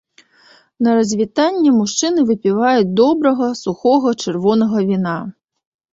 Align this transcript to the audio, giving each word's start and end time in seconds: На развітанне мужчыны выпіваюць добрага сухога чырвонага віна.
На 0.85 0.93
развітанне 0.99 1.73
мужчыны 1.79 2.25
выпіваюць 2.29 2.89
добрага 3.03 3.53
сухога 3.63 4.15
чырвонага 4.23 4.77
віна. 4.89 5.17